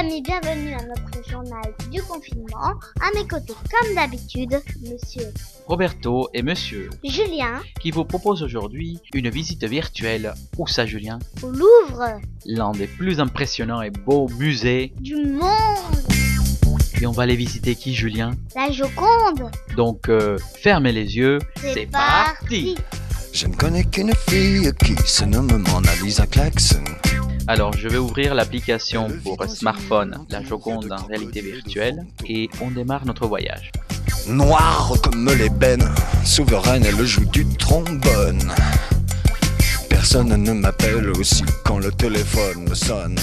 amis, 0.00 0.22
bienvenue 0.22 0.72
à 0.74 0.82
notre 0.86 1.28
journal 1.30 1.62
du 1.90 2.02
confinement. 2.02 2.72
À 3.00 3.14
mes 3.14 3.26
côtés, 3.28 3.52
comme 3.70 3.94
d'habitude, 3.94 4.58
monsieur 4.82 5.28
Roberto 5.66 6.28
et 6.32 6.42
Monsieur 6.42 6.88
Julien 7.04 7.60
qui 7.80 7.90
vous 7.90 8.04
proposent 8.04 8.42
aujourd'hui 8.42 8.98
une 9.12 9.28
visite 9.28 9.64
virtuelle. 9.64 10.32
Où 10.56 10.66
ça, 10.66 10.86
Julien? 10.86 11.18
Au 11.42 11.50
Louvre 11.50 12.18
L'un 12.46 12.72
des 12.72 12.86
plus 12.86 13.20
impressionnants 13.20 13.82
et 13.82 13.90
beaux 13.90 14.28
musées. 14.38 14.94
du 15.00 15.16
monde. 15.16 15.50
Et 17.02 17.06
on 17.06 17.12
va 17.12 17.24
aller 17.24 17.36
visiter 17.36 17.74
qui, 17.74 17.94
Julien? 17.94 18.30
La 18.56 18.70
Joconde. 18.70 19.50
Donc, 19.76 20.08
euh, 20.08 20.38
fermez 20.62 20.92
les 20.92 21.16
yeux. 21.16 21.38
C'est 21.56 21.86
parti 21.86 22.76
Je 23.34 23.46
ne 23.46 23.54
connais 23.54 23.84
qu'une 23.84 24.14
fille 24.28 24.72
qui 24.82 24.96
se 25.04 25.24
nomme 25.24 25.62
Mona 25.68 25.94
Lisa 26.02 26.26
Claxon. 26.26 26.84
Alors, 27.50 27.72
je 27.72 27.88
vais 27.88 27.98
ouvrir 27.98 28.32
l'application 28.36 29.08
pour 29.24 29.44
smartphone, 29.48 30.24
la 30.30 30.40
Joconde 30.40 30.92
en 30.92 31.04
réalité 31.06 31.40
virtuelle, 31.40 32.06
et 32.28 32.48
on 32.60 32.70
démarre 32.70 33.04
notre 33.04 33.26
voyage. 33.26 33.72
Noire 34.28 34.92
comme 35.02 35.28
l'ébène, 35.36 35.82
souveraine, 36.24 36.84
elle 36.84 37.04
joue 37.04 37.24
du 37.24 37.44
trombone. 37.56 38.54
Personne 39.88 40.28
ne 40.28 40.52
m'appelle 40.52 41.10
aussi 41.18 41.42
quand 41.64 41.80
le 41.80 41.90
téléphone 41.90 42.68
me 42.68 42.74
sonne. 42.76 43.18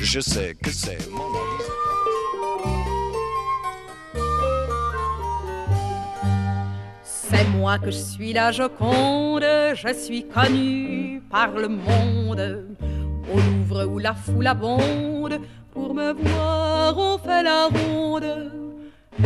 Je 0.00 0.20
sais 0.20 0.54
que 0.62 0.70
c'est 0.70 0.98
Lisa. 0.98 1.74
C'est 7.02 7.48
moi 7.48 7.80
que 7.80 7.90
je 7.90 7.98
suis 7.98 8.32
la 8.32 8.52
Joconde, 8.52 9.42
je 9.42 9.92
suis 9.92 10.28
connue 10.28 11.20
par 11.28 11.50
le 11.50 11.66
monde. 11.66 12.76
Au 13.34 13.36
Louvre 13.36 13.84
où 13.86 13.98
la 13.98 14.14
foule 14.14 14.46
abonde, 14.46 15.40
pour 15.72 15.92
me 15.92 16.12
voir 16.12 16.96
on 16.96 17.18
fait 17.18 17.42
la 17.42 17.66
ronde. 17.66 18.52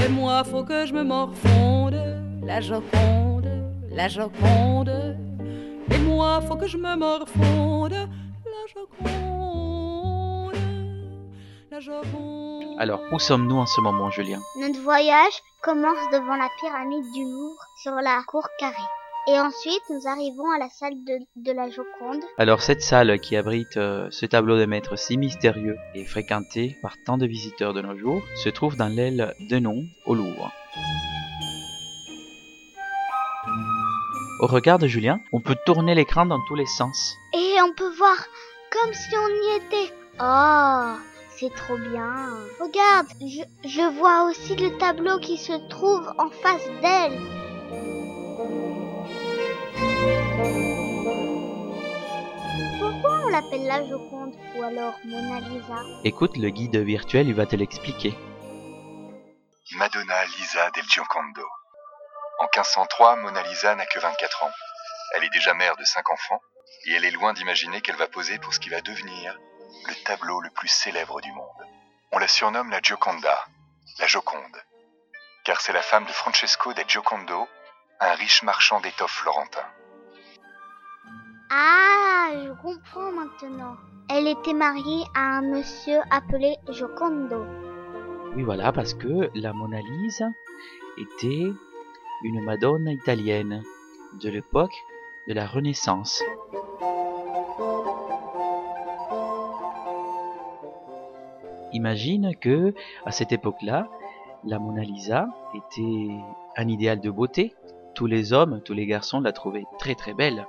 Et 0.02 0.08
moi 0.08 0.44
faut 0.44 0.64
que 0.64 0.86
je 0.86 0.94
me 0.94 1.02
morfonde, 1.04 2.00
la 2.42 2.60
Joconde, 2.62 3.48
la 3.90 4.08
Joconde. 4.08 5.16
Et 5.90 5.98
moi 5.98 6.40
faut 6.40 6.56
que 6.56 6.66
je 6.66 6.78
me 6.78 6.96
morfonde, 6.96 7.92
la 7.92 8.64
Joconde, 8.72 10.56
la 11.70 11.80
Joconde. 11.80 12.76
Alors, 12.78 13.00
où 13.12 13.18
sommes-nous 13.18 13.56
en 13.56 13.66
ce 13.66 13.80
moment, 13.80 14.08
Julien? 14.10 14.38
Notre 14.60 14.80
voyage 14.80 15.42
commence 15.62 15.98
devant 16.12 16.36
la 16.36 16.48
pyramide 16.60 17.04
du 17.12 17.24
Louvre 17.24 17.60
sur 17.82 17.92
la 17.92 18.22
cour 18.26 18.46
carrée. 18.58 18.74
Et 19.30 19.38
ensuite, 19.38 19.82
nous 19.90 20.08
arrivons 20.08 20.50
à 20.50 20.58
la 20.58 20.70
salle 20.70 20.94
de, 21.04 21.18
de 21.36 21.52
la 21.52 21.68
Joconde. 21.68 22.22
Alors, 22.38 22.62
cette 22.62 22.80
salle 22.80 23.20
qui 23.20 23.36
abrite 23.36 23.76
euh, 23.76 24.08
ce 24.10 24.24
tableau 24.24 24.58
de 24.58 24.64
maître 24.64 24.96
si 24.96 25.18
mystérieux 25.18 25.76
et 25.94 26.06
fréquenté 26.06 26.78
par 26.80 26.94
tant 27.04 27.18
de 27.18 27.26
visiteurs 27.26 27.74
de 27.74 27.82
nos 27.82 27.94
jours 27.94 28.22
se 28.42 28.48
trouve 28.48 28.76
dans 28.76 28.88
l'aile 28.88 29.34
de 29.50 29.58
nom 29.58 29.84
au 30.06 30.14
Louvre. 30.14 30.50
Au 34.40 34.46
regard 34.46 34.78
de 34.78 34.86
Julien, 34.86 35.20
on 35.34 35.40
peut 35.40 35.56
tourner 35.66 35.94
l'écran 35.94 36.24
dans 36.24 36.40
tous 36.46 36.54
les 36.54 36.66
sens. 36.66 37.14
Et 37.34 37.60
on 37.60 37.74
peut 37.74 37.92
voir 37.98 38.16
comme 38.70 38.94
si 38.94 39.14
on 39.14 39.28
y 39.28 39.56
était. 39.58 39.94
Oh, 40.20 40.94
c'est 41.36 41.54
trop 41.54 41.76
bien. 41.76 42.30
Regarde, 42.60 43.08
je, 43.20 43.42
je 43.68 43.98
vois 43.98 44.30
aussi 44.30 44.56
le 44.56 44.78
tableau 44.78 45.18
qui 45.18 45.36
se 45.36 45.52
trouve 45.68 46.08
en 46.16 46.30
face 46.30 46.70
d'elle. 46.80 47.20
Pourquoi 52.80 53.20
on 53.24 53.28
l'appelle 53.28 53.66
la 53.66 53.86
Joconde 53.86 54.34
ou 54.56 54.62
alors 54.62 54.94
Mona 55.04 55.40
Lisa? 55.40 55.76
Écoute, 56.04 56.36
le 56.36 56.50
guide 56.50 56.76
virtuel, 56.76 57.28
il 57.28 57.34
va 57.34 57.46
te 57.46 57.56
l'expliquer. 57.56 58.14
Madonna 59.76 60.24
Lisa 60.24 60.70
del 60.70 60.84
Giocondo. 60.88 61.46
En 62.40 62.44
1503, 62.44 63.16
Mona 63.16 63.42
Lisa 63.42 63.74
n'a 63.74 63.86
que 63.86 63.98
24 63.98 64.44
ans. 64.44 64.52
Elle 65.14 65.24
est 65.24 65.32
déjà 65.32 65.54
mère 65.54 65.76
de 65.76 65.84
5 65.84 66.10
enfants 66.10 66.40
et 66.86 66.94
elle 66.94 67.04
est 67.04 67.10
loin 67.10 67.32
d'imaginer 67.32 67.80
qu'elle 67.80 67.96
va 67.96 68.06
poser 68.06 68.38
pour 68.38 68.54
ce 68.54 68.60
qui 68.60 68.70
va 68.70 68.80
devenir 68.80 69.38
le 69.86 69.94
tableau 70.04 70.40
le 70.40 70.50
plus 70.50 70.68
célèbre 70.68 71.20
du 71.20 71.32
monde. 71.32 71.66
On 72.12 72.18
la 72.18 72.28
surnomme 72.28 72.70
la 72.70 72.80
Gioconda, 72.80 73.44
la 73.98 74.06
Joconde, 74.06 74.62
car 75.44 75.60
c'est 75.60 75.72
la 75.72 75.82
femme 75.82 76.06
de 76.06 76.12
Francesco 76.12 76.72
del 76.72 76.86
Giocondo, 76.88 77.46
un 78.00 78.14
riche 78.14 78.42
marchand 78.42 78.80
d'étoffes 78.80 79.10
florentin. 79.10 79.66
Ah, 81.50 82.30
je 82.44 82.52
comprends 82.62 83.10
maintenant. 83.12 83.76
Elle 84.10 84.28
était 84.28 84.54
mariée 84.54 85.04
à 85.14 85.38
un 85.38 85.42
monsieur 85.42 86.00
appelé 86.10 86.56
Jocondo. 86.68 87.44
Oui, 88.36 88.42
voilà, 88.42 88.72
parce 88.72 88.94
que 88.94 89.30
la 89.34 89.52
Mona 89.52 89.80
Lisa 89.80 90.28
était 90.98 91.52
une 92.22 92.44
Madonna 92.44 92.92
italienne 92.92 93.62
de 94.20 94.30
l'époque 94.30 94.74
de 95.26 95.34
la 95.34 95.46
Renaissance. 95.46 96.22
Imagine 101.72 102.34
que 102.36 102.74
à 103.04 103.10
cette 103.10 103.32
époque-là, 103.32 103.88
la 104.44 104.58
Mona 104.58 104.82
Lisa 104.82 105.26
était 105.54 106.08
un 106.56 106.68
idéal 106.68 107.00
de 107.00 107.10
beauté. 107.10 107.54
Tous 107.98 108.06
les 108.06 108.32
hommes, 108.32 108.60
tous 108.64 108.74
les 108.74 108.86
garçons 108.86 109.20
la 109.20 109.32
trouvaient 109.32 109.64
très 109.80 109.96
très 109.96 110.14
belle. 110.14 110.46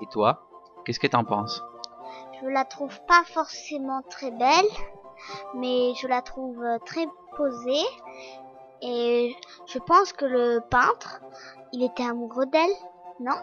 Et 0.00 0.06
toi, 0.06 0.48
qu'est-ce 0.82 0.98
que 0.98 1.06
t'en 1.06 1.24
penses? 1.24 1.62
Je 2.40 2.48
la 2.48 2.64
trouve 2.64 2.98
pas 3.06 3.22
forcément 3.26 4.00
très 4.08 4.30
belle, 4.30 4.64
mais 5.54 5.92
je 6.00 6.08
la 6.08 6.22
trouve 6.22 6.58
euh, 6.64 6.78
très 6.86 7.06
posée. 7.36 7.84
Et 8.80 9.36
je 9.66 9.78
pense 9.78 10.14
que 10.14 10.24
le 10.24 10.60
peintre, 10.70 11.20
il 11.74 11.82
était 11.82 12.02
amoureux 12.02 12.46
d'elle, 12.46 12.74
non? 13.20 13.36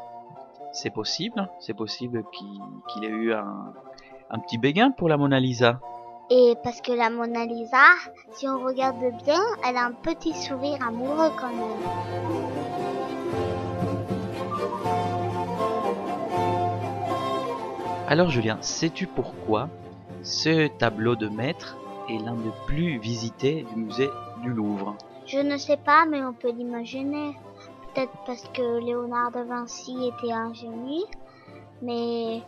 C'est 0.72 0.90
possible, 0.90 1.48
c'est 1.60 1.76
possible 1.76 2.24
qu'il 2.32 3.06
ait 3.06 3.08
eu 3.08 3.34
un, 3.34 3.72
un 4.32 4.40
petit 4.40 4.58
béguin 4.58 4.90
pour 4.90 5.10
la 5.10 5.18
Mona 5.18 5.40
Lisa. 5.40 5.80
Et 6.32 6.56
parce 6.64 6.82
que 6.82 6.92
la 6.92 7.12
Mona 7.12 7.46
Lisa, 7.46 7.86
si 8.32 8.48
on 8.50 8.64
regarde 8.64 8.98
bien, 9.24 9.44
elle 9.64 9.78
a 9.78 9.86
un 9.86 9.92
petit 9.92 10.34
sourire 10.34 10.80
amoureux 10.84 11.30
quand 11.40 11.50
même. 11.50 12.83
Alors 18.14 18.30
Julien, 18.30 18.60
sais-tu 18.62 19.08
pourquoi 19.08 19.70
ce 20.22 20.68
tableau 20.68 21.16
de 21.16 21.30
maître 21.30 21.78
est 22.08 22.20
l'un 22.20 22.36
des 22.36 22.52
plus 22.68 23.00
visités 23.00 23.66
du 23.74 23.76
musée 23.76 24.12
du 24.44 24.50
Louvre? 24.50 24.96
Je 25.26 25.40
ne 25.40 25.58
sais 25.58 25.78
pas, 25.78 26.06
mais 26.06 26.24
on 26.24 26.32
peut 26.32 26.52
l'imaginer. 26.52 27.36
Peut-être 27.96 28.14
parce 28.28 28.44
que 28.50 28.86
Léonard 28.86 29.32
de 29.32 29.40
Vinci 29.40 30.12
était 30.16 30.32
un 30.32 30.54
génie. 30.54 31.04
Mais 31.82 32.44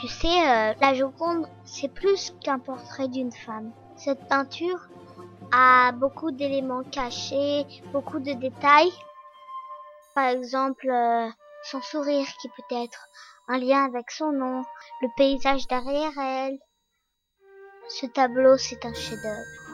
tu 0.00 0.06
sais, 0.06 0.28
euh, 0.28 0.74
la 0.80 0.94
Joconde, 0.94 1.48
c'est 1.64 1.92
plus 1.92 2.32
qu'un 2.40 2.60
portrait 2.60 3.08
d'une 3.08 3.32
femme. 3.32 3.72
Cette 3.96 4.28
peinture 4.28 4.88
a 5.50 5.90
beaucoup 5.90 6.30
d'éléments 6.30 6.84
cachés, 6.84 7.66
beaucoup 7.92 8.20
de 8.20 8.32
détails. 8.34 8.92
Par 10.14 10.28
exemple, 10.28 10.88
euh, 10.88 11.28
son 11.70 11.80
sourire 11.80 12.26
qui 12.40 12.48
peut 12.48 12.74
être 12.82 13.08
un 13.48 13.58
lien 13.58 13.84
avec 13.84 14.10
son 14.10 14.32
nom, 14.32 14.62
le 15.02 15.08
paysage 15.16 15.66
derrière 15.66 16.16
elle. 16.18 16.58
Ce 17.88 18.06
tableau, 18.06 18.56
c'est 18.56 18.84
un 18.84 18.94
chef-d'œuvre. 18.94 19.64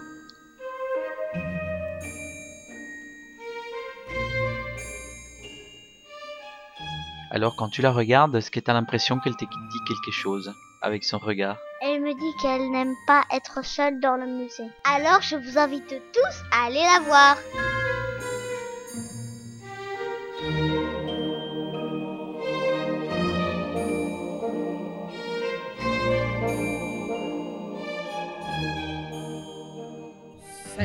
Alors 7.33 7.55
quand 7.55 7.69
tu 7.69 7.81
la 7.81 7.93
regardes, 7.93 8.35
est-ce 8.35 8.51
que 8.51 8.59
tu 8.59 8.71
as 8.71 8.75
l'impression 8.75 9.21
qu'elle 9.21 9.37
te 9.37 9.45
dit 9.45 9.79
quelque 9.87 10.11
chose 10.11 10.53
avec 10.83 11.05
son 11.05 11.19
regard? 11.19 11.59
Elle 11.81 12.01
me 12.01 12.13
dit 12.13 12.37
qu'elle 12.43 12.71
n'aime 12.73 12.97
pas 13.07 13.23
être 13.33 13.65
seule 13.65 14.01
dans 14.01 14.17
le 14.17 14.27
musée. 14.27 14.69
Alors 14.85 15.23
je 15.23 15.37
vous 15.37 15.57
invite 15.57 15.89
tous 15.89 16.43
à 16.53 16.67
aller 16.67 16.83
la 16.83 17.01
voir. 17.01 17.37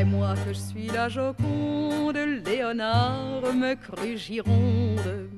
Moi 0.05 0.33
que 0.45 0.53
je 0.53 0.59
suis 0.59 0.87
la 0.87 1.09
Joconde, 1.09 2.17
Léonard 2.45 3.53
me 3.53 3.75
crut 3.75 4.17
gironde. 4.17 5.29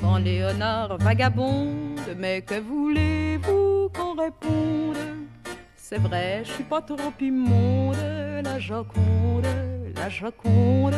Quand 0.00 0.18
Léonard 0.18 0.98
vagabonde, 0.98 2.00
mais 2.16 2.42
que 2.42 2.60
voulez-vous 2.60 3.90
qu'on 3.94 4.14
réponde? 4.14 4.96
C'est 5.76 5.98
vrai, 5.98 6.42
je 6.44 6.52
suis 6.52 6.64
pas 6.64 6.82
trop 6.82 7.12
immonde, 7.20 7.96
la 8.42 8.58
Joconde, 8.58 9.46
la 9.94 10.08
Joconde. 10.08 10.94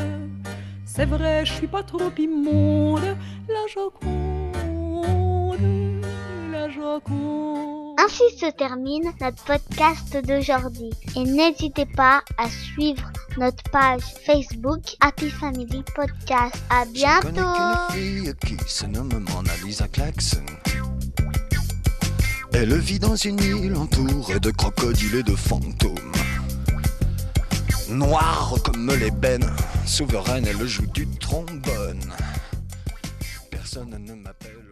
C'est 0.85 1.07
vrai, 1.07 1.45
je 1.45 1.53
suis 1.53 1.67
pas 1.67 1.83
trop 1.83 2.11
immonde, 2.19 3.17
la 3.49 3.67
Joconde, 3.73 5.59
la 6.53 6.69
Joconde. 6.69 7.68
Ainsi 8.01 8.23
se 8.39 8.49
termine 8.53 9.13
notre 9.21 9.43
podcast 9.45 10.17
d'aujourd'hui. 10.25 10.91
Et 11.17 11.25
n'hésitez 11.25 11.85
pas 11.85 12.23
à 12.37 12.49
suivre 12.49 13.11
notre 13.39 13.63
page 13.73 14.03
Facebook 14.25 14.97
Happy 15.01 15.29
Family 15.31 15.83
Podcast. 15.97 16.55
À 16.71 16.85
Je 16.85 17.21
connais 17.21 17.33
bientôt. 17.33 17.91
qu'une 17.91 17.99
fille 17.99 18.35
qui 18.47 18.57
se 18.69 18.87
nomme 18.87 19.09
Mona 19.35 19.53
Lisa 19.65 19.89
Claxon. 19.89 20.45
Elle 22.53 22.79
vit 22.79 23.01
dans 23.01 23.17
une 23.17 23.41
île 23.41 23.75
entourée 23.75 24.39
de 24.39 24.51
crocodiles 24.53 25.17
et 25.17 25.23
de 25.25 25.35
fantômes. 25.35 26.13
Noire 27.89 28.55
comme 28.65 28.93
l'ébène, 28.95 29.51
souveraine, 29.87 30.47
elle 30.47 30.67
joue 30.67 30.87
du 30.87 31.07
trombone. 31.19 32.13
Personne 33.51 33.97
ne 33.99 34.15
m'appelle. 34.15 34.68